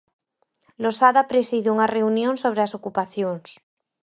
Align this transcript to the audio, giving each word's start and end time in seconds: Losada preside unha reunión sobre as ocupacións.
Losada 0.83 1.23
preside 1.31 1.71
unha 1.75 1.91
reunión 1.97 2.33
sobre 2.43 2.61
as 2.63 2.75
ocupacións. 2.79 3.47